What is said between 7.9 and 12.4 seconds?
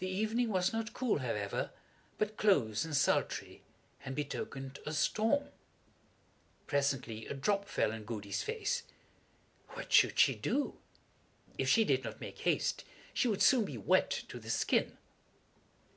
on Goody's face. What should she do? If she did not make